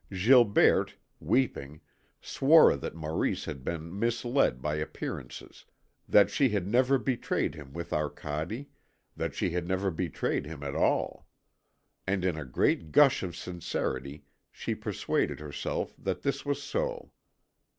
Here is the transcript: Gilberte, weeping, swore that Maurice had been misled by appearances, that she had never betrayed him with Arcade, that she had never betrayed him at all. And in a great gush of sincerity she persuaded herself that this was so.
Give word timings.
Gilberte, 0.11 0.95
weeping, 1.19 1.79
swore 2.19 2.75
that 2.75 2.95
Maurice 2.95 3.45
had 3.45 3.63
been 3.63 3.99
misled 3.99 4.59
by 4.59 4.73
appearances, 4.77 5.63
that 6.09 6.31
she 6.31 6.49
had 6.49 6.65
never 6.65 6.97
betrayed 6.97 7.53
him 7.53 7.71
with 7.71 7.93
Arcade, 7.93 8.65
that 9.15 9.35
she 9.35 9.51
had 9.51 9.67
never 9.67 9.91
betrayed 9.91 10.47
him 10.47 10.63
at 10.63 10.73
all. 10.73 11.27
And 12.07 12.25
in 12.25 12.35
a 12.35 12.45
great 12.45 12.91
gush 12.91 13.21
of 13.21 13.35
sincerity 13.35 14.25
she 14.51 14.73
persuaded 14.73 15.39
herself 15.39 15.93
that 15.99 16.23
this 16.23 16.47
was 16.47 16.63
so. 16.63 17.11